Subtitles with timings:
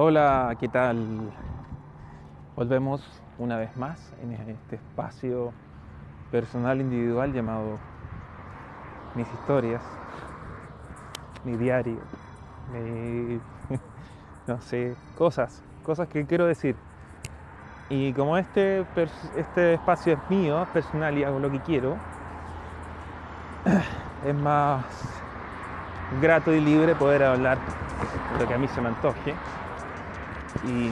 [0.00, 1.32] Hola, ¿qué tal?
[2.54, 3.02] Volvemos
[3.36, 5.52] una vez más en este espacio
[6.30, 7.80] personal individual llamado
[9.16, 9.82] mis historias,
[11.44, 11.98] mi diario,
[12.72, 13.40] mi,
[14.46, 16.76] no sé, cosas, cosas que quiero decir.
[17.90, 18.86] Y como este,
[19.34, 21.96] este espacio es mío, personal y hago lo que quiero,
[24.24, 24.84] es más
[26.22, 27.58] grato y libre poder hablar
[28.38, 29.34] lo que a mí se me antoje.
[30.66, 30.90] Y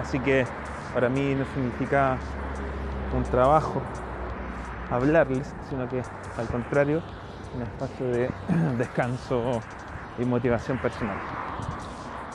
[0.00, 0.46] así que
[0.94, 2.16] para mí no significa
[3.14, 3.82] un trabajo
[4.90, 6.02] hablarles, sino que
[6.38, 7.02] al contrario,
[7.54, 8.30] un espacio de
[8.78, 9.62] descanso
[10.18, 11.16] y motivación personal.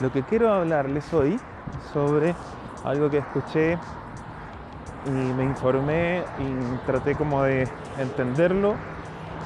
[0.00, 1.38] Lo que quiero hablarles hoy
[1.92, 2.34] sobre
[2.84, 3.78] algo que escuché
[5.06, 8.76] y me informé y traté como de entenderlo,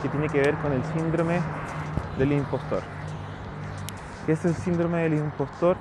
[0.02, 1.40] que tiene que ver con el síndrome
[2.18, 2.95] del impostor.
[4.26, 5.76] ¿Qué es el síndrome del impostor?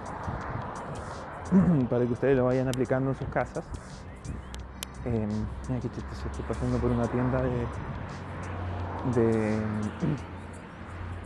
[1.89, 3.65] Para que ustedes lo vayan aplicando en sus casas.
[5.03, 5.27] Eh,
[5.67, 7.65] mira qué chistoso, estoy pasando por una tienda de,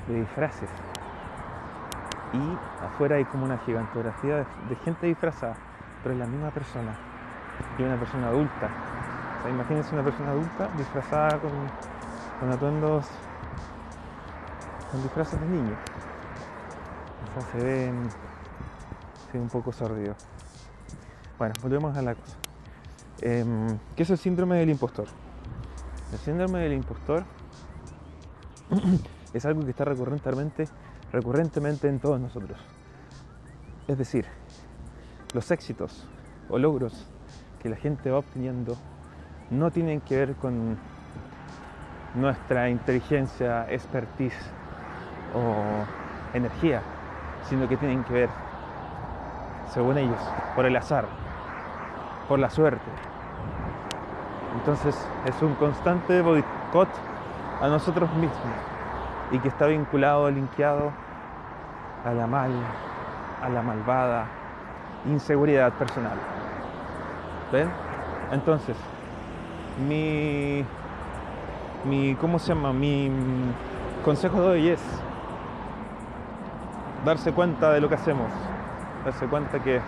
[0.07, 0.69] de, disfraces.
[2.31, 5.57] Y afuera hay como una gigantografía de, de gente disfrazada,
[6.01, 6.95] pero es la misma persona.
[7.77, 8.69] Y una persona adulta.
[9.39, 11.51] O sea, imagínense una persona adulta disfrazada con,
[12.39, 13.09] con atuendos,
[14.89, 15.77] con disfraces de niños.
[17.51, 18.09] Se ven,
[19.31, 20.15] se ve un poco sordido.
[21.37, 22.37] Bueno, volvemos a la cosa.
[23.21, 23.45] Eh,
[23.95, 25.07] ¿Qué es el síndrome del impostor?
[26.11, 27.23] El síndrome del impostor
[29.33, 30.67] es algo que está recurrentemente,
[31.11, 32.59] recurrentemente en todos nosotros.
[33.87, 34.25] Es decir,
[35.33, 36.07] los éxitos
[36.49, 37.07] o logros
[37.61, 38.75] que la gente va obteniendo
[39.49, 40.77] no tienen que ver con
[42.15, 44.35] nuestra inteligencia, expertise
[45.35, 46.81] o energía,
[47.49, 48.29] sino que tienen que ver,
[49.73, 50.19] según ellos,
[50.55, 51.05] por el azar,
[52.27, 52.89] por la suerte.
[54.55, 56.89] Entonces es un constante boicot
[57.61, 58.37] a nosotros mismos
[59.31, 60.91] y que está vinculado, linkeado
[62.05, 62.51] a la mal,
[63.41, 64.25] a la malvada
[65.05, 66.17] inseguridad personal.
[67.51, 67.69] ¿Ven?
[68.31, 68.75] Entonces,
[69.87, 70.63] mi,
[71.85, 72.73] mi, ¿cómo se llama?
[72.73, 73.11] Mi
[74.03, 74.81] consejo de hoy es
[77.05, 78.31] darse cuenta de lo que hacemos,
[79.05, 79.81] darse cuenta que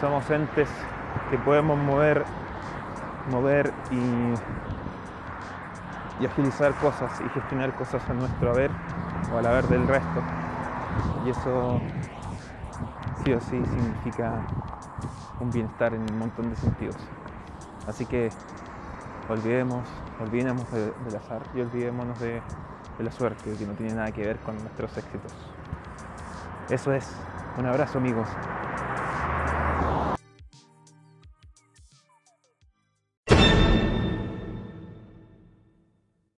[0.00, 0.68] somos entes
[1.30, 2.24] que podemos mover,
[3.30, 4.32] mover y,
[6.22, 8.70] y agilizar cosas y gestionar cosas a nuestro haber
[9.32, 10.22] o al haber del resto.
[11.26, 11.80] Y eso
[13.24, 14.40] sí o sí significa
[15.40, 16.96] un bienestar en un montón de sentidos.
[17.86, 18.30] Así que
[19.28, 19.84] olvidemos,
[20.72, 22.42] de, del azar y olvidémonos de
[22.98, 25.32] la suerte, que no tiene nada que ver con nuestros éxitos.
[26.70, 27.08] Eso es.
[27.56, 28.28] Un abrazo amigos.